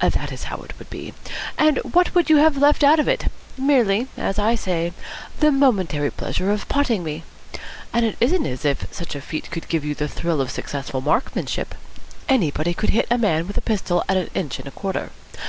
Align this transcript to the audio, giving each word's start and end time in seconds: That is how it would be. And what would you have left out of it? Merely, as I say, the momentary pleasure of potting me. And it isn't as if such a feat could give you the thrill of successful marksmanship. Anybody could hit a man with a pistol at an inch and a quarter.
That 0.00 0.30
is 0.30 0.44
how 0.44 0.58
it 0.58 0.78
would 0.78 0.88
be. 0.88 1.14
And 1.58 1.78
what 1.78 2.14
would 2.14 2.30
you 2.30 2.36
have 2.36 2.56
left 2.56 2.84
out 2.84 3.00
of 3.00 3.08
it? 3.08 3.24
Merely, 3.58 4.06
as 4.16 4.38
I 4.38 4.54
say, 4.54 4.92
the 5.40 5.50
momentary 5.50 6.12
pleasure 6.12 6.52
of 6.52 6.68
potting 6.68 7.02
me. 7.02 7.24
And 7.92 8.04
it 8.06 8.16
isn't 8.20 8.46
as 8.46 8.64
if 8.64 8.86
such 8.94 9.16
a 9.16 9.20
feat 9.20 9.50
could 9.50 9.66
give 9.68 9.84
you 9.84 9.96
the 9.96 10.06
thrill 10.06 10.40
of 10.40 10.52
successful 10.52 11.00
marksmanship. 11.00 11.74
Anybody 12.28 12.72
could 12.72 12.90
hit 12.90 13.08
a 13.10 13.18
man 13.18 13.48
with 13.48 13.58
a 13.58 13.62
pistol 13.62 14.04
at 14.08 14.16
an 14.16 14.30
inch 14.32 14.60
and 14.60 14.68
a 14.68 14.70
quarter. 14.70 15.10